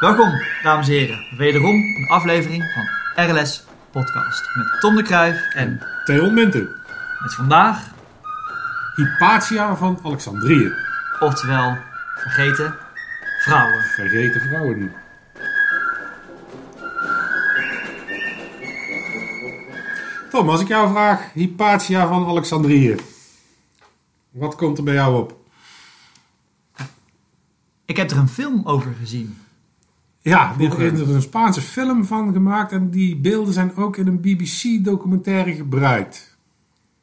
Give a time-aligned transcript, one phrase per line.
[0.00, 5.80] Welkom, dames en heren, wederom een aflevering van RLS Podcast met Tom de Kruijf en
[6.04, 6.68] Theon Minten.
[7.22, 7.78] met vandaag,
[8.94, 10.72] Hypatia van Alexandrië.
[11.20, 11.76] oftewel
[12.14, 12.74] vergeten
[13.38, 13.82] vrouwen.
[13.82, 14.92] Vergeten vrouwen.
[20.30, 22.96] Tom, als ik jou vraag, Hypatia van Alexandrië.
[24.30, 25.43] Wat komt er bij jou op?
[27.84, 29.36] Ik heb er een film over gezien.
[30.20, 34.06] Ja, er is er een Spaanse film van gemaakt en die beelden zijn ook in
[34.06, 36.36] een BBC-documentaire gebruikt.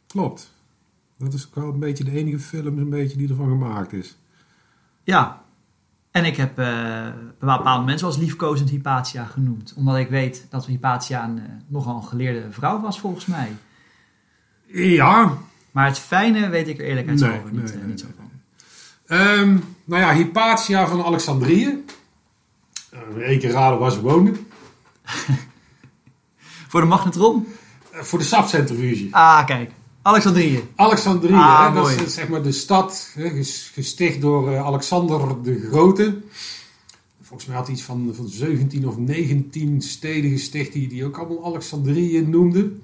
[0.07, 0.53] Klopt.
[1.17, 4.17] Dat is ook wel een beetje de enige film een beetje die ervan gemaakt is.
[5.03, 5.41] Ja,
[6.11, 7.07] en ik heb eh,
[7.39, 9.73] bepaalde mensen als liefkozend Hypatia genoemd.
[9.77, 13.51] Omdat ik weet dat Hypatia een, eh, nogal een geleerde vrouw was volgens mij.
[14.65, 15.37] Ja,
[15.71, 18.30] Maar het fijne weet ik er eerlijkheidshalve Nee, niet, nee, eh, niet zo van.
[19.11, 21.83] Ehm, nou ja, Hypatia van Alexandrië.
[23.17, 24.31] Eén keer raden waar ze woonde.
[26.67, 27.47] Voor de magnetron?
[27.91, 29.07] Eh, voor de sapcentrifuge.
[29.11, 29.71] Ah, kijk.
[30.01, 30.63] Alexandrië.
[30.75, 34.65] Alexandrië, Ah, hè, dat is eh, zeg maar de stad hè, ges- gesticht door eh,
[34.65, 36.17] Alexander de Grote.
[37.21, 41.17] Volgens mij had hij iets van, van 17 of 19 steden gesticht die, die ook
[41.17, 42.83] allemaal Alexandrië noemden.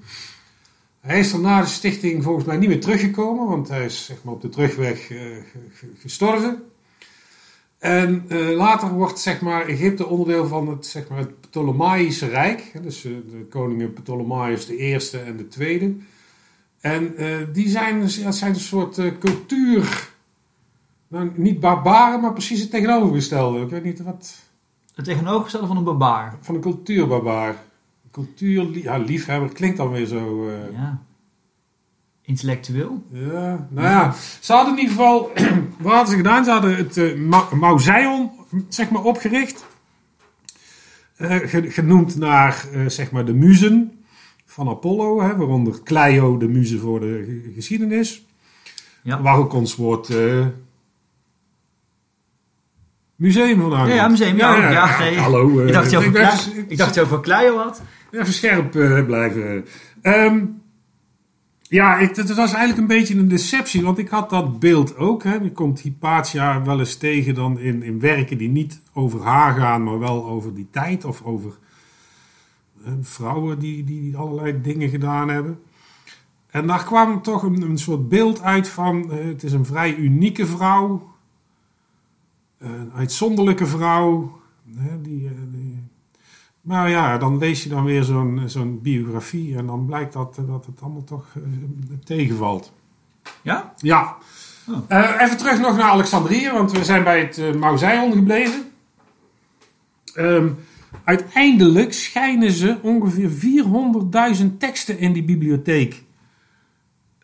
[1.07, 4.23] Hij is er na de stichting volgens mij niet meer teruggekomen, want hij is zeg
[4.23, 6.63] maar, op de terugweg eh, ge- ge- gestorven.
[7.79, 12.71] En eh, later wordt zeg maar, Egypte onderdeel van het, zeg maar, het Ptolemaïsche Rijk.
[12.83, 15.95] Dus eh, de koningen Ptolemaïs de eerste en de tweede.
[16.79, 17.15] En
[17.53, 20.09] die zijn, het zijn een soort cultuur.
[21.07, 23.61] Nou, niet barbaren, maar precies het tegenovergestelde.
[23.61, 24.35] Ik weet niet wat.
[24.95, 26.37] Het tegenovergestelde van een barbaar.
[26.41, 27.63] Van een cultuurbarbaar.
[28.23, 30.47] Cultuur, ja, liefhebber klinkt dan weer zo.
[30.49, 31.01] eh, Ja.
[32.21, 33.03] Intellectueel.
[33.11, 35.31] Ja, nou ja, ze hadden in ieder geval,
[35.79, 36.43] wat hadden ze gedaan?
[36.43, 38.31] Ze hadden het Ma- Mauseon,
[38.69, 39.65] zeg maar, opgericht.
[41.15, 43.91] Eh, ge- genoemd naar, zeg maar, de muzen
[44.45, 48.25] van Apollo, hè, waaronder Clio, de muze voor de ge- geschiedenis.
[49.03, 49.21] Ja.
[49.21, 50.09] Waar ook ons woord
[53.15, 54.37] museum vandaan Ja, ja, museum.
[54.37, 55.17] Ja, ja, nee.
[55.17, 55.65] hallo.
[56.67, 57.81] ik, dacht je over Kleio had.
[58.11, 59.65] Even scherp eh, blijven.
[60.01, 60.45] Ehm,
[61.61, 65.23] ja, het was eigenlijk een beetje een deceptie, want ik had dat beeld ook.
[65.23, 65.33] Hè.
[65.33, 69.83] Je komt Hypatia wel eens tegen dan in, in werken die niet over haar gaan,
[69.83, 71.57] maar wel over die tijd of over
[72.85, 75.59] eh, vrouwen die, die allerlei dingen gedaan hebben.
[76.47, 80.45] En daar kwam toch een, soort beeld uit van, eh, het is een vrij unieke
[80.45, 81.15] vrouw,
[82.57, 84.39] een uitzonderlijke vrouw,
[85.01, 85.29] die,
[86.67, 90.35] eh, maar ja, dan lees je dan weer zo'n zo'n biografie en dan blijkt dat,
[90.47, 91.41] dat het allemaal toch eh,
[92.03, 92.73] tegenvalt.
[93.41, 93.73] Ja?
[93.77, 94.17] Ja.
[94.67, 94.77] Oh.
[94.87, 98.71] Eh, even terug nog naar Alexandrië, want we zijn bij het uh, Mauseon gebleven.
[100.13, 100.49] Ehm,
[101.03, 106.03] uiteindelijk schijnen ze ongeveer 400.000 teksten in die bibliotheek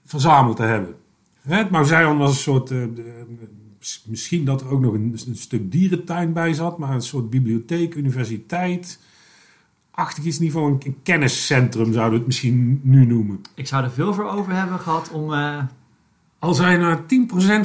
[0.05, 0.95] verzameld te hebben.
[1.41, 2.83] Hè, Het Mauseon was een soort, eh,
[4.05, 7.95] misschien dat er ook nog een, een stuk dierentuin bij zat, maar een soort bibliotheek,
[7.95, 8.99] universiteit.
[9.95, 13.41] Achtig is in ieder geval een, kenniscentrum, zouden we het misschien nu noemen.
[13.55, 15.33] Ik zou er veel voor over hebben gehad om...
[15.33, 15.57] eh,
[16.39, 16.97] Als wij nou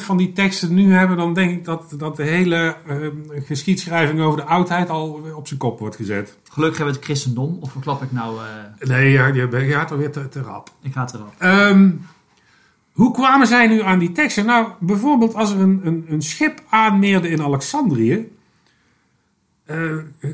[0.00, 2.97] 10% van die teksten nu hebben, dan denk ik dat, dat de hele eh,
[3.44, 6.38] geschiedschrijving over de oudheid al op zijn kop wordt gezet.
[6.50, 7.59] gelukkig hebben we het christendom.
[7.61, 8.37] Of verklap ik nou...
[8.81, 10.71] eh, Nee, ja, je je gaat er weer te, te rap.
[10.83, 11.34] ik ga het erop.
[11.38, 11.91] Ehm,
[12.93, 14.47] hoe kwamen zij nu aan die teksten?
[14.47, 18.28] Nou, bijvoorbeeld als er een, een, een schip aanmeerde in Alexandrië,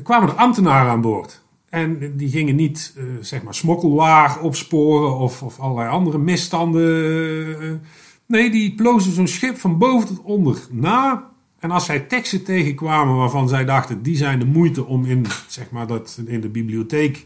[0.03, 1.43] kwamen er ambtenaren aan boord.
[1.69, 7.61] En die gingen niet, eh, zeg maar, smokkelwaar opsporen of, of allerlei andere misstanden.
[7.61, 7.69] eh.
[8.25, 11.33] nee, die plozen zo'n schip van boven tot onder na.
[11.59, 15.69] En als zij teksten tegenkwamen waarvan zij dachten, die zijn de moeite om in, zeg
[15.71, 17.25] maar, dat, in de bibliotheek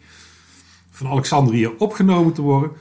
[0.89, 2.71] van Alexandrië opgenomen te worden,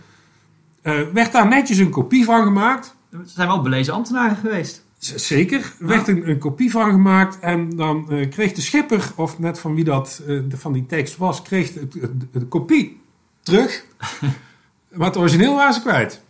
[0.82, 2.96] eh, werd daar netjes een kopie van gemaakt.
[3.10, 4.86] Er zijn wel belezen ambtenaren geweest.
[4.98, 9.58] Zeker, werd een, een kopie van gemaakt en dan eh, kreeg de schipper, of net
[9.58, 13.00] van wie dat eh, de- van die tekst was, kreeg de, de, de kopie
[13.42, 13.84] terug.
[14.96, 16.22] maar het origineel waren ze kwijt.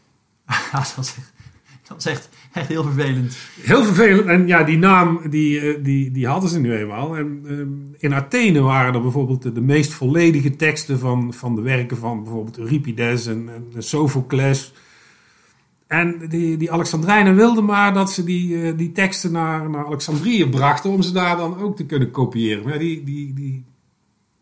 [0.72, 1.32] Dat echt,
[1.88, 3.36] dat is echt, echt heel vervelend.
[3.60, 4.26] Heel vervelend.
[4.26, 7.16] En ja, die naam die, eh, die, die hadden ze nu eenmaal.
[7.16, 7.68] En ehm,
[7.98, 12.22] in Athene waren er bijvoorbeeld de, de meest volledige teksten van, van de werken van
[12.22, 14.72] bijvoorbeeld Euripides en, en Sophocles.
[15.88, 20.48] En die, die Alexandrijnen wilden maar dat ze die, eh, die teksten naar, naar Alexandrië
[20.48, 22.64] brachten om ze daar dan ook te kunnen kopiëren.
[22.64, 23.64] Maar die, die, die,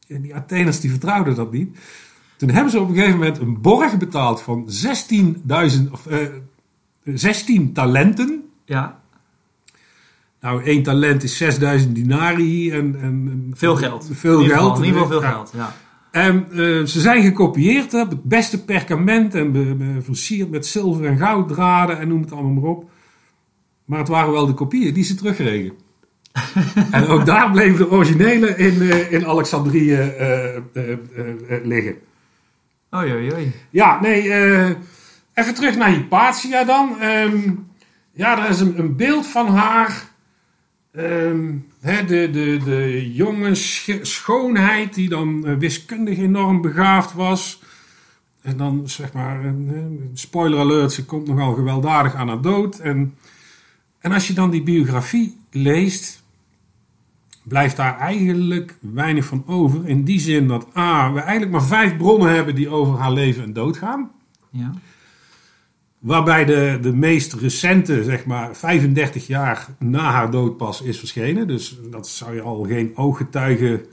[0.07, 1.79] die Atheners die vertrouwden dat niet.
[2.37, 6.19] Toen hebben ze op een gegeven moment een borg betaald van 16.000 of eh,
[7.05, 8.45] 16 talenten.
[8.65, 9.01] Ja,
[10.41, 12.71] Nou, één talent is 6000 dinari.
[12.71, 14.09] En, en, Veel geld.
[14.13, 14.79] Veel in ieder geval, geld.
[14.79, 15.75] In ieder geval veel geld, ja.
[16.17, 21.07] En eh, ze zijn gekopieerd op het beste perkament en be- be- versierd met zilver
[21.07, 22.91] en gouddraden en noem het allemaal maar op.
[23.85, 25.73] Maar het waren wel de kopieën die ze terugkregen.
[26.91, 30.63] en ook daar bleven de originele in, eh, in Alexandrië eh,
[31.63, 31.95] liggen.
[32.97, 33.53] Oei, oei, oei.
[33.71, 34.23] Ja, nee,
[35.35, 37.01] even terug naar Hypatia dan.
[37.01, 37.51] Ehm,
[38.13, 40.03] ja, er is een, een beeld van haar.
[40.97, 47.63] Ehm, de, de, de jonge sch- schoonheid die dan eh, wiskundig enorm begaafd was.
[48.43, 49.53] En dan zeg maar, eh,
[50.15, 52.79] spoiler alert, ze komt nogal gewelddadig aan haar dood.
[52.79, 53.15] En,
[53.99, 56.23] en als je dan die biografie leest,
[57.43, 59.89] blijft daar eigenlijk weinig van over.
[59.89, 63.43] In die zin dat A, we eigenlijk maar vijf bronnen hebben die over haar leven
[63.43, 64.11] en dood gaan.
[64.51, 64.73] Ja.
[66.07, 71.47] Waarbij de, de meest recente, zeg maar 35 jaar na haar dood pas is verschenen.
[71.47, 73.87] Dus dat zou je al geen ooggetuige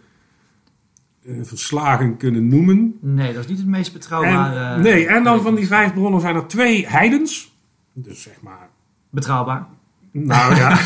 [1.26, 2.98] eh, verslagen kunnen noemen.
[3.02, 4.82] Nee, dat is niet het meest En, betrouwbare...
[4.82, 7.56] nee, en dan van die vijf bronnen zijn er twee heidens.
[7.94, 8.70] Dus zeg maar
[9.10, 9.68] Betrouwbaar.
[10.12, 10.80] Nou ja.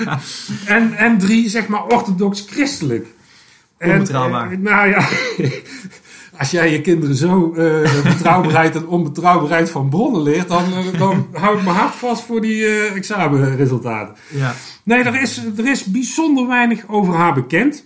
[0.76, 3.06] en, en drie, zeg maar, orthodox-christelijk.
[3.78, 4.52] Onbetrouwbaar.
[4.52, 5.08] eh, nou ja,
[6.38, 11.26] als jij je kinderen zo eh, betrouwbaarheid en onbetrouwbaarheid van bronnen leert, dan, eh, dan
[11.32, 14.14] hou ik mijn hart vast voor die eh, examenresultaten.
[14.30, 14.54] Ja.
[14.82, 17.84] Nee, er is, er is bijzonder weinig over haar bekend.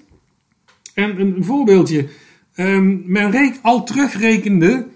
[0.95, 2.09] En een, voorbeeldje.
[2.55, 4.87] Ehm, men reek, al terugrekende,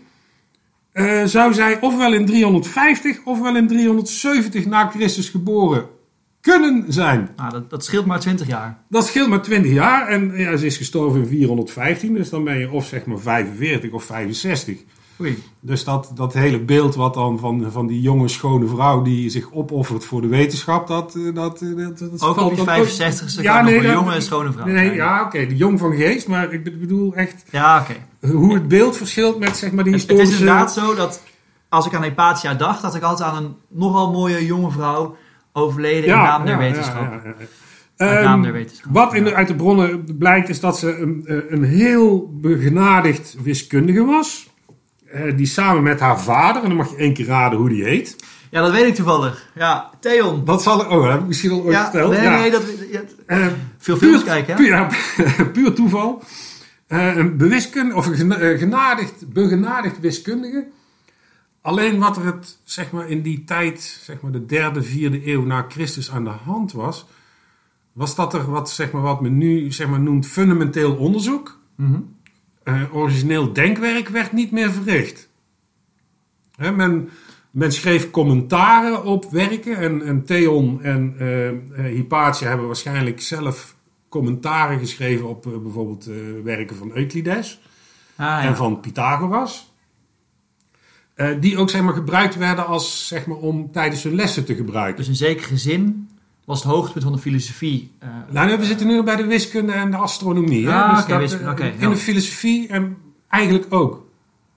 [1.24, 5.88] zou zij ofwel in 350 ofwel in 370 na Christus geboren
[6.44, 7.30] kunnen zijn.
[7.36, 8.78] Nou, dat, dat scheelt maar 20 jaar.
[8.88, 12.58] Dat scheelt maar 20 jaar en ja, ze is gestorven in 415, dus dan ben
[12.58, 14.78] je of zeg maar 45 of 65.
[15.20, 15.42] Oei.
[15.60, 19.52] Dus dat, dat hele beeld wat dan van, van die jonge schone vrouw die zich
[19.52, 23.42] opoffert voor de wetenschap, dat, eh, dat, eh, dat, dat Ook op die dan 65ste
[23.42, 26.80] Ja, nee, een jonge schone vrouw Nee, ja, oké, de jong van geest, maar ik
[26.80, 28.28] bedoel echt Ja, oké.
[28.32, 30.34] hoe het beeld verschilt met zeg maar die Het, het historische...
[30.34, 31.22] is inderdaad zo dat
[31.68, 35.16] als ik aan Hypatia dacht, dat ik altijd aan een nogal mooie jonge vrouw
[35.56, 37.22] overleden in naam der wetenschap.
[38.90, 43.36] Wat in de, uit de bronnen blijkt is dat ze een, eh, een heel begenadigd
[43.42, 44.52] wiskundige was.
[45.12, 47.84] eh, die samen met haar vader, en dan mag je één keer raden hoe die
[47.84, 48.16] heet.
[48.50, 49.50] Ja, dat weet ik toevallig.
[49.54, 50.44] Ja, Theon.
[50.44, 52.12] Dat zal ik, oh, dat heb ik misschien al ooit ja, verteld.
[52.12, 52.38] nee, ja.
[52.38, 53.46] nee, dat, ja, Eh,
[53.78, 54.62] veel films kijken, hè?
[54.62, 54.86] Puur,
[55.52, 56.22] puur toeval.
[56.88, 60.64] Een bewiskundige, of een gena- genadigd, begenadigd wiskundige.
[61.64, 65.44] Alleen wat er het, zeg maar, in die tijd, zeg maar de derde, vierde eeuw
[65.44, 67.06] na Christus aan de hand was,
[67.92, 71.60] was dat er wat, zeg maar, wat men nu zeg maar, noemt fundamenteel onderzoek.
[71.74, 72.00] Mhm.
[72.62, 75.28] Eh, origineel denkwerk werd niet meer verricht.
[76.56, 77.08] Hè, men,
[77.50, 83.76] men schreef commentaren op werken en, en Theon en eh, Hypatia hebben waarschijnlijk zelf
[84.08, 86.10] commentaren geschreven op bijvoorbeeld
[86.42, 87.60] werken van Euclides
[88.16, 88.42] Ah, ja.
[88.42, 89.73] en van Pythagoras.
[91.14, 94.54] Eh, die ook zeg maar, gebruikt werden als, zeg maar, om tijdens hun lessen te
[94.54, 94.96] gebruiken.
[94.96, 96.08] Dus in zekere zin
[96.44, 97.90] was het hoogtepunt van de filosofie.
[97.98, 100.66] eh, Nou, nee, we zitten nu bij de wiskunde en de astronomie.
[100.66, 100.72] hè.
[100.74, 102.96] Ah, Dus dat, eh, in de filosofie en
[103.28, 104.06] eigenlijk ook.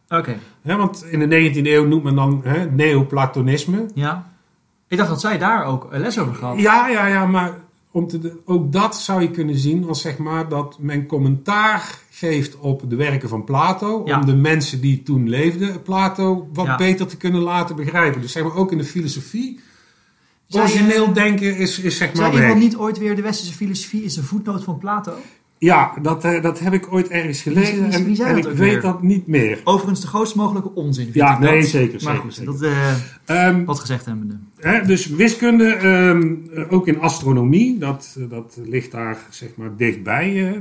[0.10, 3.86] Oké, Hè, want in de 19e eeuw noemt men dan hè, neoplatonisme.
[3.94, 4.30] ja.
[4.90, 6.60] Ik dacht dat zij daar ook les over gehad.
[6.60, 7.52] Ja, ja, ja, maar
[7.98, 12.58] om te, ook dat zou je kunnen zien als zeg maar dat men commentaar geeft
[12.58, 14.02] op de werken van Plato.
[14.06, 14.20] Ja.
[14.20, 16.76] Om de mensen die toen leefden, Plato wat Ja.
[16.76, 18.22] beter te kunnen laten begrijpen.
[18.22, 19.60] Dus zeg maar ook in de filosofie.
[20.50, 24.16] Origineel denken is, is zeg maar Zei iemand niet ooit weer de westerse filosofie is
[24.16, 25.14] een voetnoot van Plato?
[25.60, 28.52] Ja, dat, eh, dat heb ik ooit ergens gelezen wie- en, wie zei en dat
[28.52, 28.82] ik weet weer?
[28.82, 29.62] dat niet meer.
[29.64, 31.04] Overigens de grootst mogelijke onzin.
[31.04, 31.70] vind Ja, ik nee, dat.
[31.70, 32.52] zeker, Maar zeker, goed, zeker.
[32.52, 32.62] dat
[33.26, 34.38] eh, Ehm, wat gezegd hebbende.
[34.60, 40.48] Hè, dus wiskunde, ehm, eh, ook in astronomie, dat, dat ligt daar zeg maar dichtbij.
[40.52, 40.60] eh.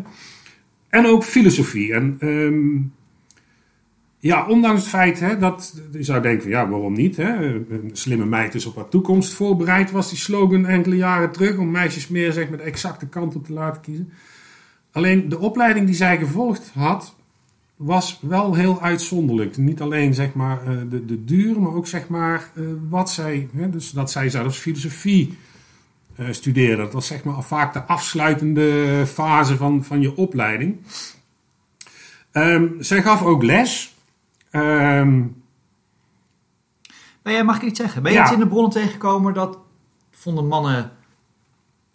[0.88, 1.92] en ook filosofie.
[1.94, 2.76] En ehm,
[4.18, 7.16] ja, ondanks het feit hè, dat je zou denken van ja, waarom niet?
[7.16, 7.44] Hè?
[7.54, 11.70] Een slimme meid is op haar toekomst voorbereid, was die slogan enkele jaren terug om
[11.70, 14.12] meisjes meer zeg maar, de exacte kant op te laten kiezen.
[14.96, 17.14] Alleen de opleiding die zij gevolgd had,
[17.76, 19.56] was wel heel uitzonderlijk.
[19.56, 23.48] Niet alleen zeg maar, eh, de, de duur, maar ook zeg maar, eh, wat zij.
[23.54, 25.38] Hè, dus dat zij zelfs filosofie
[26.14, 26.82] eh, studeerde.
[26.82, 30.76] Dat was zeg maar, vaak de afsluitende fase van, van je opleiding.
[32.30, 33.94] Ehm, zij gaf ook les.
[37.22, 38.02] Jij, mag ik iets zeggen?
[38.02, 38.24] Ben je Ja.
[38.24, 39.58] iets in de bronnen tegengekomen dat
[40.10, 40.95] vonden mannen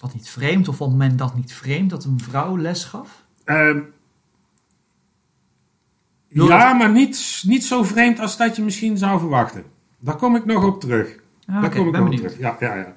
[0.01, 0.67] dat niet vreemd?
[0.67, 3.23] Of vond men dat niet vreemd dat een vrouw les gaf?
[3.43, 3.79] ehm,
[6.27, 9.63] ja, maar niet, niet zo vreemd als dat je misschien zou verwachten.
[9.99, 11.19] Daar kom ik nog op terug.
[11.45, 12.37] Ah, Daar kom ik nog op terug.
[12.39, 12.93] Ja, ja, ja.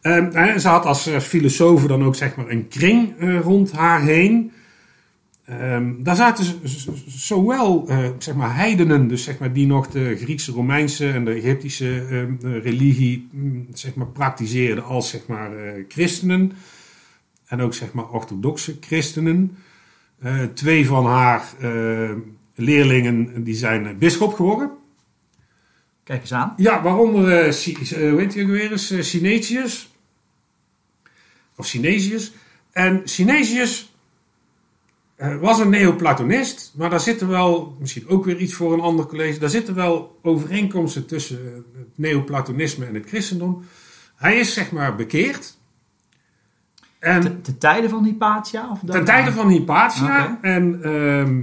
[0.00, 4.00] Ehm, ze had als, als filosoof dan ook zeg maar een kring eh, rond haar
[4.00, 4.52] heen.
[5.46, 6.44] Ehm, daar zaten
[7.06, 11.32] zowel eh, zeg maar heidenen, dus zeg maar die nog de Griekse, Romeinse en de
[11.32, 16.52] Egyptische ehm, eh, religie mm, zeg maar praktiseerden, als zeg maar eh, christenen
[17.46, 19.56] en ook zeg maar orthodoxe christenen.
[20.18, 22.10] Eh, twee van haar eh,
[22.54, 24.70] leerlingen die zijn bisschop geworden.
[26.04, 26.54] Kijk eens aan.
[26.56, 29.90] Ja, waaronder, hoe heet hij ook weer eens, Synesius.
[31.56, 32.32] Of Synesius.
[32.72, 33.95] En Synesius
[35.16, 39.38] was een neoplatonist, maar daar zitten wel, misschien ook weer iets voor een ander college,
[39.38, 43.64] daar zitten wel overeenkomsten tussen eh, het neoplatonisme en het christendom.
[44.16, 45.58] Hij is zeg maar bekeerd.
[46.98, 48.70] En Ten, ten tijde van Hypatia?
[48.70, 51.42] Of ten tijde van Hypatia en ehm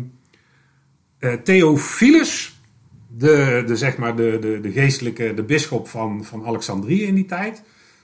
[1.23, 2.61] eh, Theophilus,
[3.07, 7.25] de, de, zeg maar de, de, de geestelijke, de bisschop van, van Alexandrië in die
[7.25, 7.63] tijd,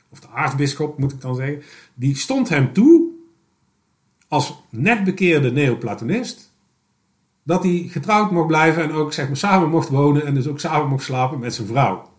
[0.10, 1.62] of de aartsbisschop moet ik dan zeggen,
[1.94, 3.09] die stond hem toe
[4.30, 6.52] als net bekeerde neoplatonist,
[7.44, 10.60] dat hij getrouwd mocht blijven en ook zeg maar, samen mocht wonen en dus ook
[10.60, 12.10] samen mocht slapen met zijn vrouw.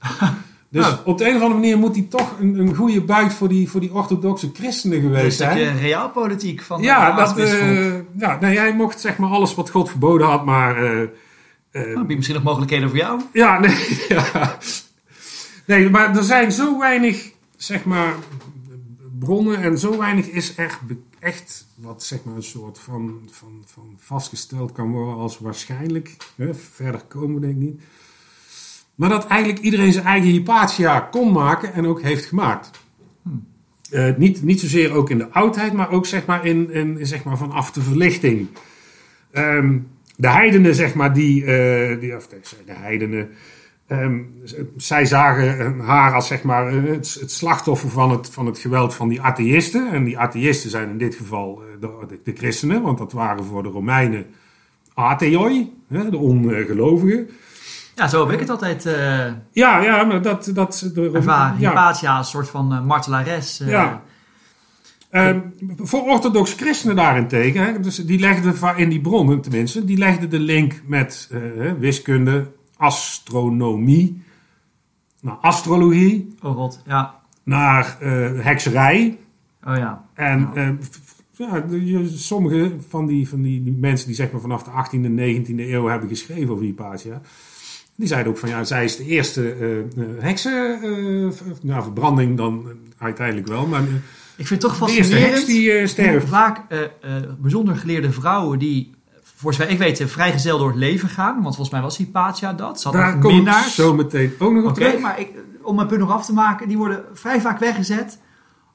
[0.70, 3.48] Dus op de een of andere manier moet hij toch een, een goede buit voor
[3.48, 5.56] die, voor die orthodoxe christenen geweest Dus zijn.
[5.56, 7.60] de realpolitiek van Ja, de dat, aartsbisschop.
[7.60, 10.74] eh, ja nee, hij mocht zeg maar alles wat God verboden had, maar...
[11.72, 13.20] Nou, heb je misschien nog mogelijkheden voor jou?
[13.32, 13.76] ja, nee,
[14.08, 14.58] ja.
[15.66, 18.14] nee, maar er zijn zo weinig, zeg maar,
[19.18, 23.62] bronnen en zo weinig is echt, be- echt wat, zeg maar, een soort van, van,
[23.66, 26.16] van vastgesteld kan worden als waarschijnlijk.
[26.36, 26.54] Hè?
[26.54, 27.80] Verder komen we denk ik niet.
[28.94, 32.70] Maar dat eigenlijk iedereen zijn eigen Hypatia kon maken en ook heeft gemaakt.
[33.90, 37.24] Eh, niet, niet zozeer ook in de oudheid, maar ook zeg maar in, in, zeg
[37.24, 38.48] maar vanaf de verlichting.
[39.30, 39.78] Ehm,
[40.16, 43.28] de heidenen, zeg maar, die, eh, die of nee, de heidenen,
[43.88, 44.20] ehm,
[44.76, 48.58] zij zagen eh, haar als zeg maar eh, het, het slachtoffer van het, van het
[48.58, 49.90] geweld van die atheïsten.
[49.92, 53.44] En die atheïsten zijn in dit geval eh, de, de, de christenen, want dat waren
[53.44, 54.26] voor de Romeinen
[54.94, 57.28] atheoi, hè, de ongelovigen.
[57.94, 60.50] Ja, zo heb ik het altijd eh Ja, ja, maar dat...
[60.54, 61.60] dat de, ervaren.
[61.60, 61.68] ja.
[61.68, 63.62] Hypatia een soort van martelares.
[63.64, 64.02] Ja.
[65.10, 65.40] Ehm,
[65.76, 70.38] voor orthodox christenen daarentegen, hè, dus die legden in die bronnen tenminste, die legden de
[70.38, 71.30] link met
[71.78, 72.46] wiskunde,
[72.78, 74.22] astronomie,
[75.20, 77.20] naar astrologie, Oh god, ja.
[77.42, 79.18] naar eh, hekserij.
[79.66, 80.04] Oh ja.
[80.14, 80.76] En Ja.
[81.38, 85.04] eh, ja, sommige van, die, van die, die mensen die zeg maar vanaf de 18e
[85.04, 87.20] en 19e eeuw hebben geschreven over Hypatia,
[87.96, 89.84] die zeiden ook van ja, zij is de eerste eh, eh,
[90.18, 90.78] heksen,
[91.62, 92.66] nou verbranding dan
[92.98, 93.82] uiteindelijk wel, maar...
[94.36, 96.28] Ik vind het toch de eerste heks fascinerend die sterft.
[96.28, 96.60] vaak
[97.38, 98.90] bijzonder geleerde vrouwen die,
[99.38, 101.34] voor zover ik weet, vrijgezel door het leven gaan.
[101.34, 102.80] Want volgens mij was Hypatia dat.
[102.80, 105.00] Ze had Daar kom ik zo meteen ook nog op Oké, terug.
[105.00, 105.28] maar ik,
[105.62, 108.18] om mijn punt nog af te maken, die worden vrij vaak weggezet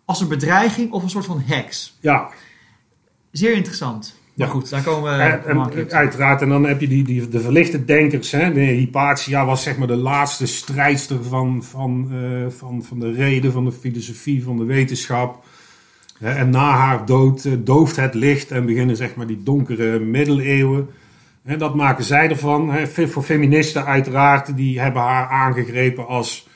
[0.05, 1.97] als een bedreiging of een soort van heks.
[2.01, 2.29] Ja,
[3.33, 4.15] Zeer interessant.
[4.33, 4.45] Ja.
[4.45, 6.41] Maar goed, daar komen we en, en, uiteraard.
[6.41, 8.31] En dan heb je die, die, de verlichte denkers.
[8.31, 8.53] Hè.
[8.53, 13.51] De Hypatia was zeg maar de laatste strijdster van, van, eh, van, van de reden,
[13.51, 15.45] van de filosofie, van de wetenschap.
[16.19, 20.89] En na haar dood eh, dooft het licht en beginnen zeg maar die donkere middeleeuwen.
[21.43, 22.87] Hè, dat maken zij ervan.
[22.87, 26.47] Voor feministen uiteraard, die hebben haar aangegrepen als...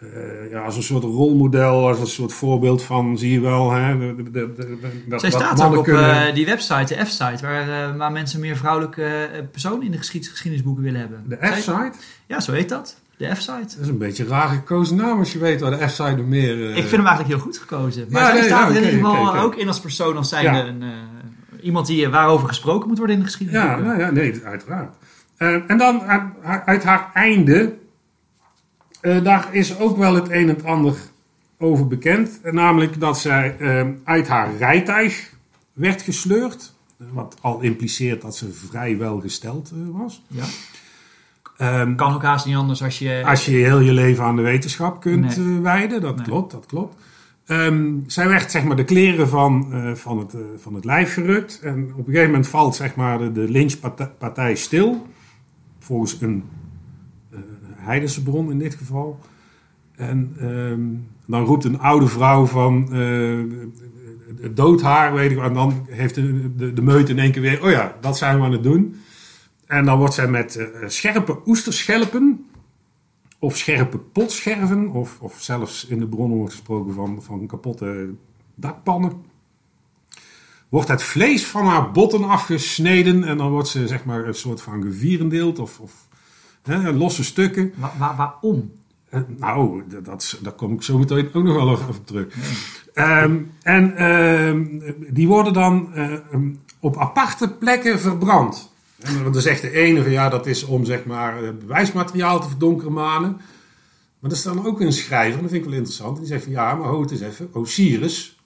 [0.00, 3.98] eh, ja, als een soort rolmodel, als een soort voorbeeld van, zie je wel, hè,
[3.98, 7.38] de, de, de, de- dat, Zij staat ook op kunnen- eh, die website, de F-site,
[7.46, 11.24] waar, waar mensen meer vrouwelijke personen in de geschied- geschiedenisboeken willen hebben.
[11.28, 11.92] De F-site?
[12.26, 13.00] Ja, zo heet dat.
[13.28, 13.52] De F-site.
[13.76, 16.62] Dat is een beetje raar gekozen naam als je weet waar de F-site nog meer...
[16.62, 18.06] eh, Ik vind hem eigenlijk heel goed gekozen.
[18.10, 20.28] Maar Ja, zij nee, staat ja, er in ieder geval ook in als persoon als
[20.28, 20.66] zijnde Ja.
[20.66, 20.88] een, eh,
[21.64, 23.62] iemand die, eh, waarover gesproken moet worden in de geschiedenis.
[23.62, 24.94] Ja, nou ja, nee, uiteraard.
[25.36, 26.02] En dan
[26.44, 27.74] uit, haar einde,
[29.00, 30.94] daar is ook wel het een en het ander
[31.58, 32.40] over bekend.
[32.52, 33.56] Namelijk dat zij
[34.04, 35.30] uit haar rijtuig
[35.72, 36.72] werd gesleurd.
[37.10, 40.22] Wat al impliceert dat ze vrij welgesteld eh, was.
[40.26, 40.44] Ja.
[41.62, 43.22] Ehm, Kan ook haast niet anders als je...
[43.26, 45.56] Als je heel je leven aan de wetenschap kunt Nee.
[45.56, 46.24] eh, wijden, dat Nee.
[46.24, 46.96] klopt, dat klopt.
[47.46, 51.12] Ehm, zij werd zeg maar de kleren van, eh, van, het, eh, van het lijf
[51.12, 51.60] gerukt.
[51.62, 55.06] En op een gegeven moment valt zeg maar de, de lynchpartij stil.
[55.78, 56.44] Volgens een
[57.32, 57.38] eh
[57.76, 59.18] heidense bron in dit geval.
[59.96, 60.80] En ehm,
[61.26, 62.92] dan roept een oude vrouw van
[64.40, 65.38] het doodhaar, weet ik.
[65.38, 68.38] En dan heeft de, de, de meute in één keer weer, oh ja, dat zijn
[68.38, 68.94] we aan het doen.
[69.72, 72.46] En dan wordt zij met eh, scherpe oesterschelpen
[73.38, 78.10] of scherpe potscherven, of, of zelfs in de bronnen wordt gesproken van, van kapotte
[78.54, 79.12] dakpannen.
[80.68, 84.62] Wordt het vlees van haar botten afgesneden en dan wordt ze zeg maar een soort
[84.62, 86.08] van gevierendeeld of, of
[86.62, 87.72] hè, losse stukken.
[87.76, 88.72] Wa- wa- waarom?
[89.08, 92.34] Eh, nou, dat, daar kom ik zo meteen ook nog wel even op terug.
[92.94, 94.64] Ehm, en ehm,
[95.08, 96.12] die worden dan eh,
[96.80, 98.71] op aparte plekken verbrand.
[99.02, 102.48] En dan zegt de ene van ja, dat is om zeg maar eh, bewijsmateriaal te
[102.48, 103.40] verdonkeren manen.
[104.18, 106.16] Maar er dan ook een schrijver, dat vind ik wel interessant.
[106.16, 107.48] Die zegt van ja, maar houd eens even.
[107.52, 108.36] Osiris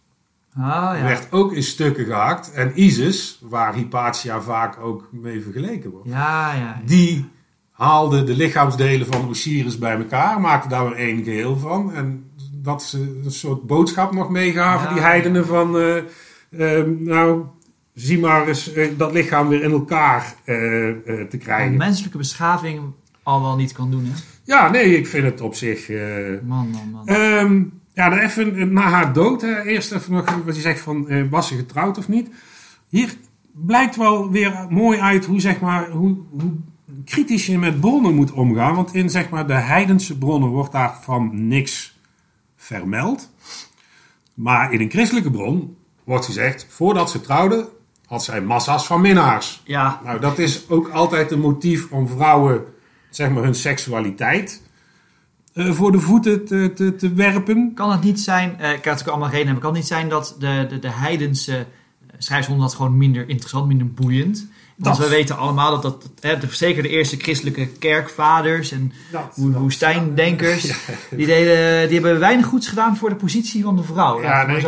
[0.59, 0.63] Ah,
[0.99, 1.03] ja.
[1.03, 2.53] werd ook in stukken gehakt.
[2.53, 6.09] En Isis, waar Hypatia vaak ook mee vergeleken wordt.
[6.09, 6.81] Ja, ja.
[6.85, 7.29] Die
[7.71, 11.93] haalde de lichaamsdelen van Osiris bij elkaar, maakte daar weer één geheel van.
[11.95, 15.79] En dat ze een soort boodschap nog meegaven, die heidenen van...
[15.79, 15.97] eh,
[16.79, 17.45] eh, nou,
[17.97, 21.77] zie maar eens eh, dat lichaam weer in elkaar eh, eh, te Wat krijgen.
[21.77, 22.81] menselijke beschaving
[23.23, 24.13] al wel niet kan doen, hè?
[24.45, 25.89] Ja, nee, ik vind het op zich...
[25.89, 27.07] Man, man, man.
[27.07, 27.63] Ehm,
[27.93, 29.43] ja, dan even na haar dood.
[29.43, 32.29] Hè, eerst even nog wat je zegt van was ze getrouwd of niet.
[32.89, 33.15] Hier
[33.53, 36.53] blijkt wel weer mooi uit hoe, zeg maar, hoe, hoe
[37.05, 38.75] kritisch je met bronnen moet omgaan.
[38.75, 41.99] Want in zeg maar, de heidense bronnen wordt daarvan niks
[42.57, 43.31] vermeld.
[44.35, 47.69] Maar in een christelijke bron wordt gezegd, voordat ze trouwde,
[48.07, 49.63] had zij massa's van minnaars.
[49.65, 52.65] ja, Nou, dat is ook altijd een motief om vrouwen,
[53.11, 54.63] zeg maar, hun seksualiteit
[55.53, 57.73] eh, voor de voeten te, te, te werpen.
[57.75, 60.09] kan het niet zijn, eh, ik kan natuurlijk allemaal redenen hebben, kan het niet zijn
[60.09, 61.67] dat de, de, de heidense
[62.19, 64.49] schrijvers vonden dat gewoon minder interessant, minder boeiend.
[64.77, 68.93] Want Dat- we weten allemaal dat, dat hè, de, zeker de eerste christelijke kerkvaders en
[69.35, 70.63] wo- woestijndenkers,
[71.11, 74.23] die, deden, die hebben weinig goeds gedaan voor de positie van de vrouw.
[74.23, 74.61] Ja, nee,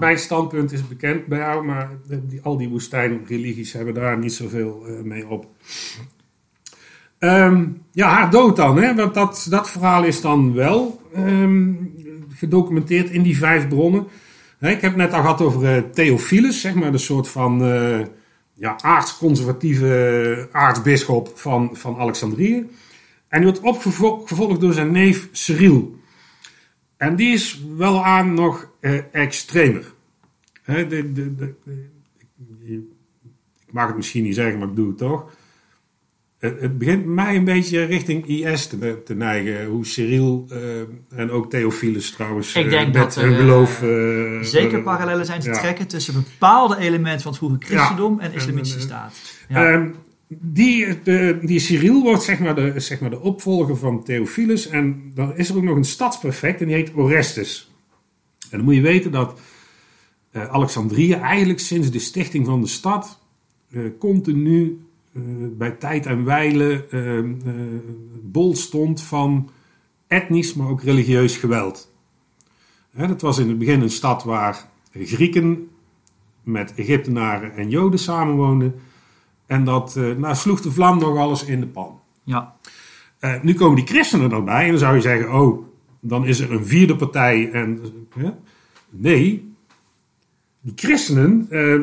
[0.00, 1.90] mijn standpunt is bekend bij jou, maar
[2.22, 5.46] die, al die woestijnreligies hebben daar niet zoveel eh, mee op.
[7.18, 8.94] Ehm, ja, haar dood dan, hè?
[8.94, 11.72] want dat, dat verhaal is dan wel ehm,
[12.34, 14.06] gedocumenteerd in die vijf bronnen.
[14.58, 17.64] Hè, ik heb het net al gehad over eh, Theophilus, zeg maar, de soort van
[17.64, 18.00] eh
[18.60, 22.70] ja, aartsconservatieve aartsbisschop van, van Alexandrië.
[23.28, 23.60] En die wordt
[24.00, 25.98] opgevolgd door zijn neef Cyril.
[26.96, 29.92] En die is wel aan nog eh, extremer.
[30.64, 31.54] De, de, de,
[33.66, 35.32] ik mag het misschien niet zeggen, maar ik doe het toch.
[36.40, 39.66] Het, het begint mij een beetje richting IS te, te neigen.
[39.66, 43.38] Hoe Cyril eh, en ook Theophilus trouwens Ik eh, denk met dat er, hun eh,
[43.38, 43.82] geloof...
[43.82, 45.58] eh, Zeker eh, parallellen zijn te ja.
[45.60, 49.14] trekken tussen bepaalde elementen van het vroege christendom en En, islamitische eh, staat.
[49.48, 49.72] Ja.
[49.72, 49.88] Ehm,
[50.28, 54.68] die, de, die Cyril wordt zeg maar, de, zeg maar de opvolger van Theophilus.
[54.68, 57.70] En dan is er ook nog een stadsprefect en die heet Orestes.
[58.50, 59.40] En dan moet je weten dat
[60.30, 63.18] eh, Alexandrië eigenlijk sinds de stichting van de stad
[63.70, 64.88] eh, continu eh,
[65.58, 67.24] bij tijd en wijle eh, eh,
[68.22, 69.50] bol stond van
[70.06, 71.92] etnisch, maar ook religieus geweld.
[72.90, 75.68] Hè, dat was in het begin een stad waar Grieken
[76.42, 78.74] met Egyptenaren en Joden samenwoonden.
[79.46, 82.00] En dat eh, nou, sloeg de vlam nog alles in de pan.
[82.24, 82.58] ja.
[83.18, 85.66] Eh, nu komen die christenen erbij en dan zou je zeggen, oh,
[86.00, 87.50] dan is er een vierde partij.
[87.52, 87.80] En?
[88.90, 89.54] Nee,
[90.60, 91.80] die christenen eh,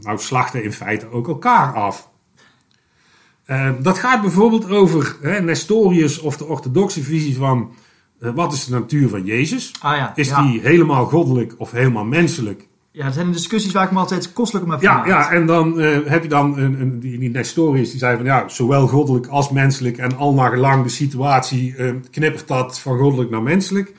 [0.00, 2.10] nou, slachten in feite ook elkaar af.
[3.44, 7.74] Eh, dat gaat bijvoorbeeld over hè, Nestorius of de orthodoxe visie van
[8.20, 9.72] eh, wat is de natuur van Jezus?
[9.80, 10.12] Ah ja.
[10.16, 10.42] Is ja.
[10.42, 12.68] die helemaal goddelijk of helemaal menselijk?
[12.92, 15.80] ja, dat zijn discussies waar ik me altijd kostelijk om heb Ja, ja, en dan
[15.80, 19.26] eh, heb je dan een, een, die, die Nestorius die zei van ja, zowel goddelijk
[19.26, 23.92] als menselijk en al naar gelang de situatie eh, knippert dat van goddelijk naar menselijk.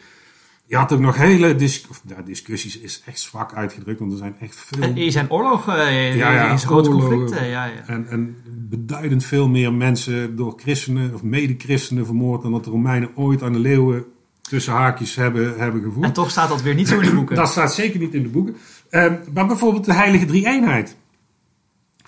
[0.71, 4.17] Je had ook nog hele dis of, ja, discussies, is echt zwak uitgedrukt, want er
[4.17, 7.47] zijn echt veel En Hier zijn oorlogen, eh, Ja, ja, grote conflicten.
[7.47, 7.83] Ja, ja.
[7.87, 8.35] en, en
[8.69, 13.53] beduidend veel meer mensen door christenen of mede-christenen vermoord dan dat de Romeinen ooit aan
[13.53, 14.05] de leeuwen
[14.41, 16.05] tussen haakjes hebben, hebben gevoerd.
[16.05, 17.35] En toch staat dat weer niet zo in de boeken.
[17.41, 18.55] Dat staat zeker niet in de boeken.
[18.89, 20.95] Ehm, maar bijvoorbeeld de heilige drie-eenheid.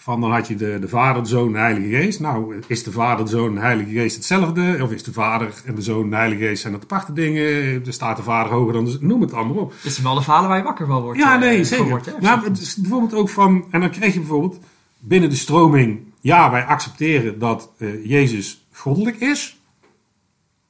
[0.03, 2.19] Van dan had je de, de Vader, de Zoon en de Heilige Geest.
[2.19, 4.77] Nou, is de Vader, de Zoon en de Heilige Geest hetzelfde?
[4.81, 7.43] Of is de Vader en de Zoon en de Heilige Geest zijn dat aparte dingen?
[7.85, 9.73] Er staat de Vader hoger dan de Noem het allemaal op.
[9.83, 11.19] Dit zijn wel de verhalen waar je wakker van wordt.
[11.19, 11.89] Ja, eh, nee, zeker.
[11.89, 13.65] wordt, nou, het is bijvoorbeeld ook van...
[13.71, 14.59] En dan krijg je bijvoorbeeld
[14.99, 15.99] binnen de stroming...
[16.19, 19.59] Ja, wij accepteren dat eh, Jezus goddelijk is.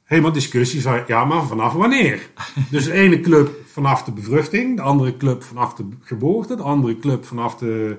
[0.04, 1.04] Helemaal discussie van...
[1.08, 2.30] Ja, maar vanaf wanneer?
[2.70, 4.76] dus de ene club vanaf de bevruchting.
[4.76, 6.56] De andere club vanaf de geboorte.
[6.56, 7.98] De andere club vanaf de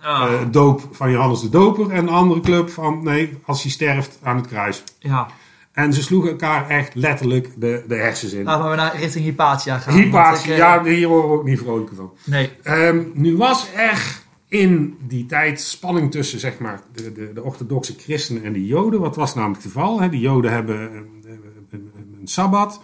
[0.00, 1.90] Ah, eh, doop van Johannes de Doper.
[1.90, 3.02] En de andere club van...
[3.02, 4.84] Nee, als hij sterft aan het kruis.
[4.98, 5.26] ja.
[5.72, 8.44] En ze sloegen elkaar echt letterlijk de, de hersens in.
[8.44, 9.98] Laten we naar richting Hypatia gaan.
[9.98, 12.12] Ik, eh, ja, hier horen we ook niet vrolijk van.
[12.24, 17.42] Nee, Ehm, nu was er in die tijd spanning tussen zeg maar, de, de, de
[17.42, 19.00] orthodoxe christenen en de joden.
[19.00, 20.00] Wat was namelijk het geval?
[20.00, 20.08] Hè?
[20.08, 22.80] De joden hebben een, een, een, een sabbat.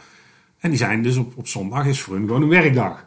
[0.59, 3.07] En die zijn dus op, op zondag is voor hun gewoon een werkdag.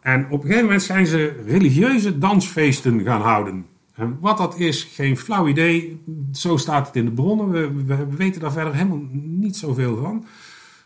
[0.00, 3.66] En op een gegeven moment zijn ze religieuze dansfeesten gaan houden.
[3.94, 6.02] En wat dat is, geen flauw idee.
[6.32, 7.50] Zo staat het in de bronnen.
[7.50, 10.24] We, we weten daar verder helemaal niet zoveel van.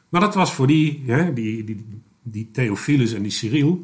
[0.09, 1.87] Maar dat was voor die, hè, die, die,
[2.23, 3.83] die Theophilus en die Cyril,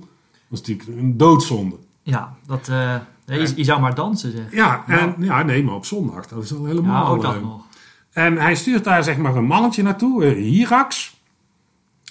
[0.48, 1.76] was natuurlijk een doodzonde.
[2.02, 4.56] Ja, dat, uh, je, je, zou maar dansen zeggen.
[4.56, 6.26] Ja, en, ja, nee, maar op zondag.
[6.26, 7.04] Dat is al helemaal...
[7.04, 7.66] Ja, ook dat nog.
[8.10, 11.19] En hij stuurt daar zeg maar een mannetje naartoe, uh, Hyrax.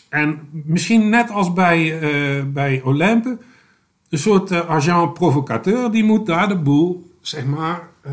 [0.09, 3.37] En misschien net als bij, uh, bij Olympe,
[4.09, 8.11] een soort uh, agent provocateur, die moet daar de boel, zeg maar, uh,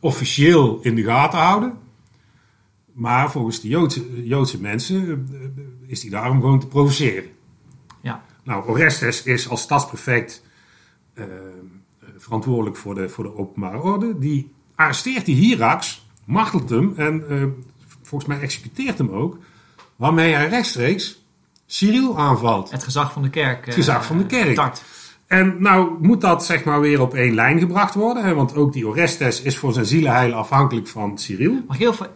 [0.00, 1.72] officieel in de gaten houden.
[2.92, 5.28] Maar volgens de Joodse, Joodse mensen
[5.86, 7.30] is hij daar om gewoon te provoceren.
[8.00, 8.22] Ja.
[8.44, 10.46] Nou, Orestes is als stadsprefect
[12.16, 14.18] verantwoordelijk voor de, voor de openbare orde.
[14.18, 17.24] Die arresteert die Hyrax, martelt hem en
[18.02, 19.38] volgens mij executeert hem ook.
[19.98, 21.24] Waarmee hij rechtstreeks
[21.66, 22.70] Cyril aanvalt.
[22.70, 23.66] Het gezag van de kerk.
[23.66, 24.54] Het gezag van de kerk.
[24.54, 24.82] Tart.
[25.26, 28.24] En nou moet dat zeg maar weer op één lijn gebracht worden.
[28.24, 31.64] Hè, want ook die Orestes is voor zijn zielenheil afhankelijk van Cyril.
[31.66, 32.06] Mag heel veel?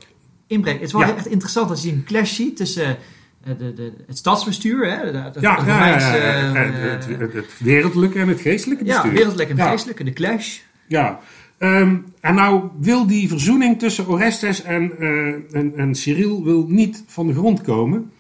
[0.49, 1.17] Het is wel ja.
[1.17, 2.99] echt interessant als je een clash ziet tussen
[3.45, 7.33] de, de, het stadsbestuur, hè, de, de, ja, de ja, ja, Romeinse, ja, het, het,
[7.33, 9.11] het wereldlijke en het geestelijke bestuur.
[9.11, 10.59] Ja, wereldlijke en geestelijke, de clash.
[10.87, 11.21] Ja.
[11.63, 17.05] Ehm, en nou wil die verzoening tussen Orestes en, eh, en, en Cyril wil niet
[17.07, 18.11] van de grond komen.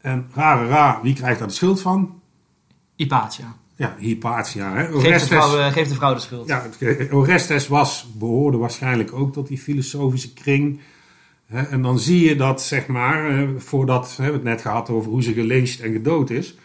[0.00, 2.20] En rare ra, wie krijgt daar de schuld van?
[2.96, 3.56] Hypatia.
[3.76, 4.74] Ja, Hypatia.
[4.74, 4.86] Hè?
[4.88, 6.48] De, Orestes, vrouw, eh, geef de vrouw de schuld.
[6.48, 10.80] ja, het- Orestes was, behoorde waarschijnlijk ook tot die filosofische kring.
[11.46, 11.62] Hè?
[11.62, 15.10] En dan zie je dat, zeg maar, eh, voordat we hebben het net gehad over
[15.10, 16.56] hoe ze gelyncht en gedood is.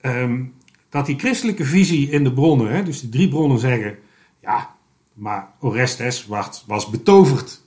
[0.00, 0.42] ehm,
[0.88, 3.98] dat die christelijke visie in de bronnen, hè, dus die drie bronnen zeggen:
[4.42, 4.74] ja,
[5.16, 7.62] maar Orestes was, was betoverd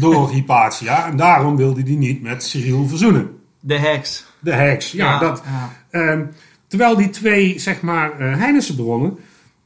[0.00, 1.06] door Hypatia.
[1.06, 3.38] En daarom wilde hij niet met Cyril verzoenen.
[3.60, 4.26] De heks.
[4.38, 5.18] De heks, ja.
[5.18, 5.70] dat, ja.
[5.90, 6.24] Ehm,
[6.66, 9.18] terwijl die twee, zeg maar, eh Heidense bronnen,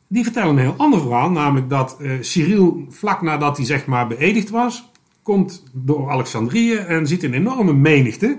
[0.08, 1.30] die vertellen een heel ander verhaal.
[1.30, 4.90] Namelijk dat eh, Cyril, vlak nadat hij, zeg maar, beëdigd was,
[5.22, 8.38] komt door Alexandrië en ziet een enorme menigte.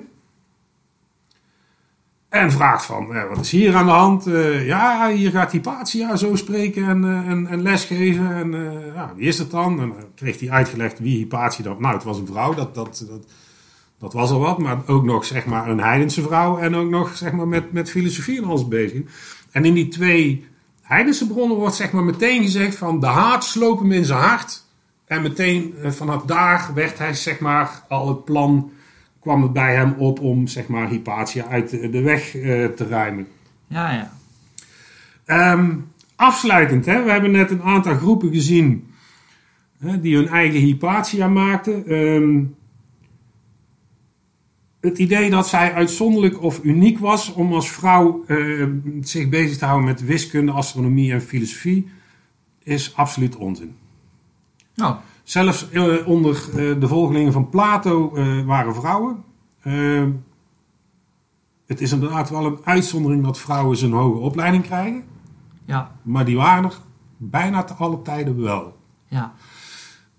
[2.30, 4.28] En vraagt van, eh, wat is hier aan de hand?
[4.28, 8.36] Eh, ja, hier gaat Hypatia zo spreken en, eh, en, en lesgeven.
[8.36, 8.52] En
[8.94, 9.82] ja, wie is dat dan?
[9.82, 11.76] En dan kreeg hij uitgelegd wie Hypatia dan...
[11.80, 13.26] Nou, het was een vrouw, dat, dat, dat,
[14.00, 14.58] dat was al wat.
[14.58, 16.58] Maar ook nog, zeg maar, een heidense vrouw.
[16.58, 19.02] En ook nog, zeg maar, met, met filosofie en alles bezig.
[19.52, 20.46] En in die twee
[20.82, 23.00] heidense bronnen wordt, zeg maar, meteen gezegd van...
[23.00, 24.64] De haat sloop hem in zijn hart.
[25.06, 28.72] En meteen vanaf daar werd hij, zeg maar, al het plan...
[29.28, 32.88] kwam het bij hem op om, zeg maar, Hypatia uit de, de weg eh, te
[32.88, 33.28] ruimen.
[33.68, 34.12] ja, ja.
[35.26, 35.76] Ehm,
[36.16, 38.88] afsluitend, hè, we hebben net een aantal groepen gezien
[39.80, 41.86] hè, die hun eigen Hypatia maakten.
[41.86, 42.44] Ehm,
[44.80, 48.68] het idee dat zij uitzonderlijk of uniek was om als vrouw eh,
[49.02, 51.88] zich bezig te houden met wiskunde, astronomie en filosofie,
[52.64, 53.76] is absoluut onzin.
[54.76, 54.96] Nou,
[55.28, 59.24] Zelfs eh, onder eh, de volgelingen van Plato eh, waren vrouwen.
[61.66, 65.04] Het is inderdaad wel een uitzondering dat vrouwen zo'n hoge opleiding krijgen.
[65.66, 66.78] ja, Maar die waren er
[67.18, 68.78] bijna te alle tijden wel.
[69.08, 69.34] ja.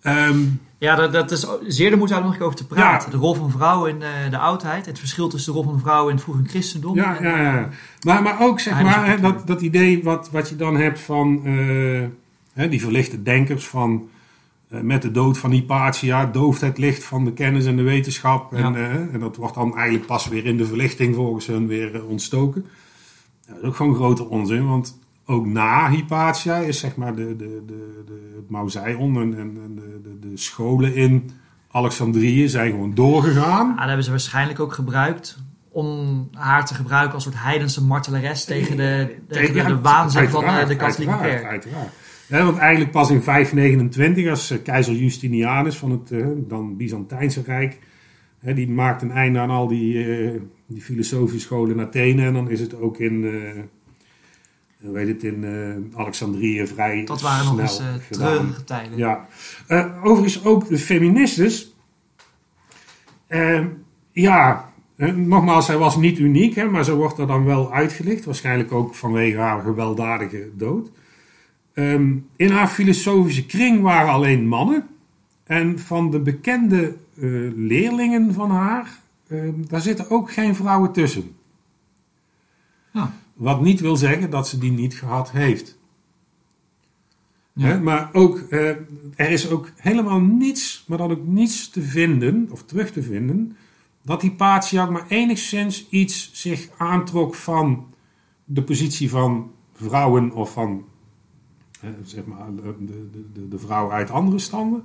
[0.02, 0.38] Ehm,
[0.78, 3.10] Ja, dat, dat is zeer de moeite om er nog over te praten.
[3.10, 3.16] Ja.
[3.16, 4.86] De rol van vrouwen in eh, de oudheid.
[4.86, 6.94] Het verschil tussen de rol van vrouwen in het vroege christendom.
[6.94, 7.68] ja, en, ja, ja.
[8.04, 11.42] Maar, maar ook zeg maar, dat, dat idee wat, wat je dan hebt van
[12.52, 14.08] hè, die verlichte denkers van
[14.68, 18.52] met de dood van Hypatia dooft het licht van de kennis en de wetenschap.
[18.52, 18.78] En, Ja.
[18.78, 22.08] eh, en dat wordt dan eigenlijk pas weer in de verlichting volgens hun weer eh,
[22.08, 22.64] ontstoken.
[23.46, 27.36] Ja, dat is ook gewoon grote onzin, want ook na Hypatia is zeg maar de,
[27.36, 31.30] de, de, de, het Mauseion en, en de, de, de scholen in
[31.70, 33.68] Alexandrië zijn gewoon doorgegaan.
[33.68, 35.38] Ja, dat hebben ze waarschijnlijk ook gebruikt
[35.70, 40.42] om haar te gebruiken als soort heidense martelares tegen de, tegen de, de waanzin van
[40.44, 41.50] eh, uiteraard, de katholieke uiteraard, kerk.
[41.52, 41.92] uiteraard.
[42.28, 47.42] Ja, want eigenlijk pas in 529, als eh, keizer Justinianus van het eh, dan Byzantijnse
[47.46, 47.78] Rijk,
[48.38, 52.24] hè, die maakt een einde aan al die, eh, die filosofische scholen in Athene.
[52.24, 53.22] En dan is het ook in,
[54.80, 55.44] hoe heet het, in
[55.96, 58.98] Alexandrië vrij Dat waren nog eens treurige tijden.
[58.98, 59.26] Ja.
[60.02, 61.74] Overigens ook de feministes.
[64.10, 64.72] Ja,
[65.14, 68.24] nogmaals, zij was niet uniek, hè, maar zo wordt er dan wel uitgelicht.
[68.24, 70.90] Waarschijnlijk ook vanwege haar gewelddadige dood.
[71.78, 74.86] Ehm, in haar filosofische kring waren alleen mannen.
[75.44, 77.22] En van de bekende eh,
[77.56, 81.36] leerlingen van haar, eh, daar zitten ook geen vrouwen tussen.
[82.92, 83.12] Ja.
[83.34, 85.78] Wat niet wil zeggen dat ze die niet gehad heeft.
[87.52, 87.78] Ja.
[87.78, 88.68] Maar ook, eh,
[89.16, 93.56] er is ook helemaal niets, maar dan ook niets te vinden, of terug te vinden,
[94.02, 97.86] dat Hypatia ook maar enigszins iets zich aantrok van
[98.44, 100.84] de positie van vrouwen of van
[102.04, 104.84] zeg maar, de, de, de, de vrouw uit andere standen.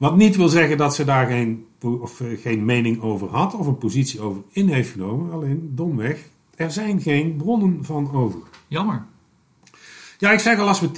[0.00, 3.66] Wat niet wil zeggen dat ze daar geen, of, eh, geen mening over had of
[3.66, 5.32] een positie over in heeft genomen.
[5.32, 8.40] Alleen domweg, er zijn geen bronnen van over.
[8.68, 9.04] Jammer.
[10.18, 10.90] Ja, ik zeg al, als we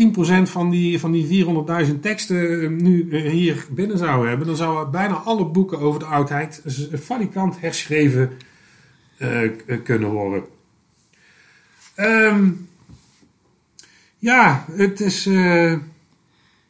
[0.47, 1.47] 10% van die, van die
[1.87, 6.01] 400.000 teksten eh, nu eh, hier binnen zouden hebben, dan zouden bijna alle boeken over
[6.01, 8.31] de oudheid valikant herschreven
[9.85, 10.45] kunnen worden.
[11.95, 12.51] Ehm,
[14.23, 15.75] ja, het is eh,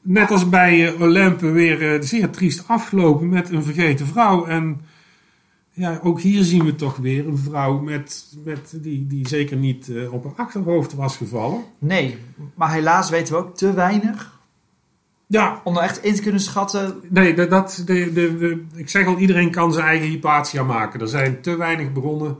[0.00, 4.44] net als bij eh, Olympe weer eh, zeer triest afgelopen met een vergeten vrouw.
[4.46, 4.80] En
[5.70, 9.90] ja, ook hier zien we toch weer een vrouw met, met die, die zeker niet
[10.10, 11.62] op haar achterhoofd was gevallen.
[11.78, 12.18] Nee,
[12.54, 14.40] maar helaas weten we ook te weinig
[15.26, 17.00] Ja, om er echt in te kunnen schatten.
[17.08, 21.00] nee, dat, dat, de, de, de- ik zeg al, iedereen kan zijn eigen hypatia maken.
[21.00, 22.36] Er zijn te weinig bronnen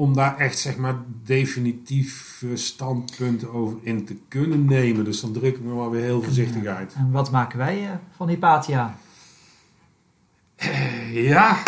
[0.00, 5.04] om daar echt, zeg maar, definitief eh, standpunten over in te kunnen nemen.
[5.04, 6.92] Dus dan druk ik me maar weer heel voorzichtig uit.
[6.96, 8.96] En wat maken wij eh, van Hypatia?
[11.12, 11.58] Ja.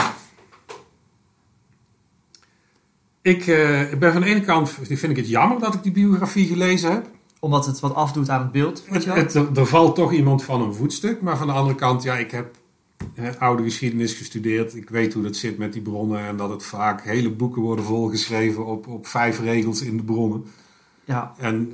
[3.22, 6.46] Ik eh, ben van de ene kant, vind ik het jammer dat ik die biografie
[6.46, 7.06] gelezen heb.
[7.40, 8.84] Omdat het wat afdoet aan het beeld.
[8.86, 9.18] Het, je wel?
[9.18, 11.20] het- er, er valt toch iemand van een voetstuk.
[11.22, 12.61] Maar van de andere kant, ja, ik heb eh,
[13.38, 14.74] oude geschiedenis gestudeerd.
[14.76, 16.26] Ik weet hoe dat zit met die bronnen.
[16.26, 20.44] En dat het vaak hele boeken worden volgeschreven op, op vijf regels in de bronnen.
[21.04, 21.72] ja, En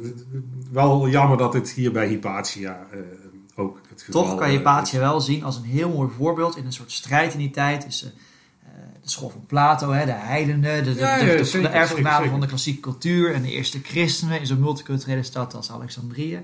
[0.73, 2.99] wel jammer dat het hier bij Hypatia eh,
[3.55, 6.57] ook het geval toch kan je eh, Hypatia wel zien als een heel mooi voorbeeld
[6.57, 8.13] in een soort strijd in die tijd tussen
[8.65, 8.71] eh,
[9.03, 11.77] de school van Plato, hè, de heidenen, de, de, Ja, de, ja, de- zeker, de
[11.77, 16.43] erfgenamen van de klassieke cultuur en de eerste christenen in zo'n multiculturele stad als Alexandrië.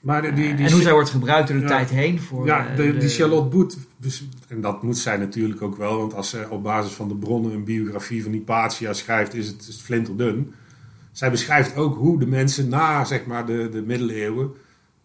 [0.00, 1.68] Maar die, die, en hoe zij wordt gebruikt door de Ja.
[1.68, 5.62] tijd heen voor Ja, eh, de, die Charlotte Boet, bes- en dat moet zij natuurlijk
[5.62, 9.34] ook wel, want als ze op basis van de bronnen een biografie van Hypatia schrijft,
[9.34, 10.52] is het, is het flinterdun.
[11.12, 14.50] Zij beschrijft ook hoe de mensen na zeg maar, de, de middeleeuwen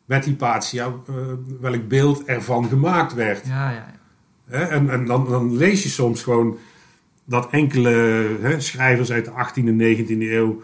[0.05, 1.15] met Hypatia, eh,
[1.59, 3.47] welk beeld ervan gemaakt werd.
[3.47, 3.91] Ja, ja?
[4.69, 6.57] En, en dan, dan lees je soms gewoon
[7.25, 7.89] dat enkele
[8.41, 10.61] hè, schrijvers uit de 18e en 19e eeuw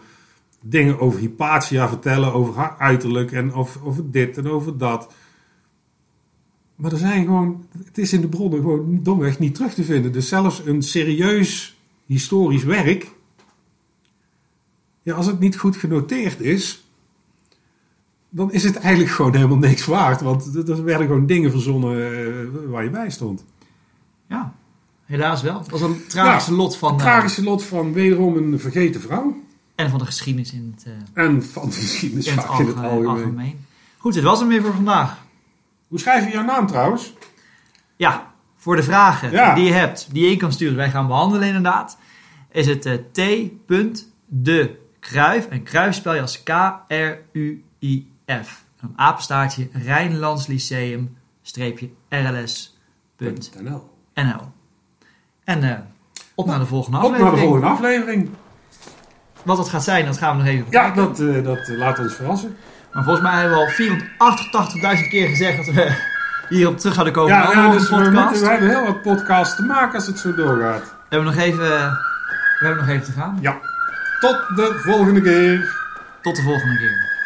[0.61, 5.13] dingen over Hypatia vertellen, over haar uiterlijk en over, over dit en over dat.
[6.75, 10.11] Maar er zijn gewoon, het is in de bronnen gewoon domweg niet terug te vinden.
[10.11, 13.11] Dus zelfs een serieus historisch werk,
[15.01, 16.87] ja, als het niet goed genoteerd is,
[18.29, 20.21] dan is het eigenlijk gewoon helemaal niks waard.
[20.21, 23.45] Want er- er werden gewoon dingen verzonnen eh, waar je bij stond.
[24.27, 24.55] Ja,
[25.05, 25.53] helaas wel.
[25.53, 29.41] Dat was een tragische lot van, Het eh, tragische lot van wederom een vergeten vrouw.
[29.79, 32.65] En van de geschiedenis in het, eh, En van de geschiedenis in het, vaak in
[32.67, 33.09] het alge- algemeen.
[33.09, 33.65] algemeen.
[33.97, 35.17] Goed, dit was hem weer voor vandaag.
[35.87, 37.13] Hoe schrijf je jouw naam trouwens?
[37.95, 39.55] Ja, voor de vragen Ja.
[39.55, 41.97] die je hebt, die je in kan sturen, wij gaan behandelen inderdaad,
[42.51, 45.47] is het eh, t.de Kruif.
[45.47, 48.63] En Kruif spel je als K-R-U-I-F.
[48.81, 53.89] Een apenstaartje Rijnlands Lyceum streepje RLS.nl.
[54.13, 54.41] .nl.
[55.43, 55.79] En eh,
[56.35, 57.31] op naar de volgende Op aflevering.
[57.31, 58.29] naar de volgende aflevering.
[59.43, 61.99] Wat het gaat zijn, dat gaan we nog even Ja, dat, eh, dat eh, laat
[61.99, 62.57] ons verrassen.
[62.93, 63.71] Maar volgens mij hebben we al
[64.97, 65.95] 488.000 keer gezegd dat we
[66.49, 67.33] hierop terug zouden komen.
[67.33, 68.13] Ja, ja, dus we, podcast.
[68.13, 70.81] moeten, we hebben heel wat podcasts te maken als het zo doorgaat.
[70.81, 71.67] We hebben nog even,
[72.59, 73.37] we hebben nog even te gaan.
[73.41, 73.57] Ja.
[74.19, 75.77] Tot de volgende keer.
[76.21, 77.18] Tot de volgende keer.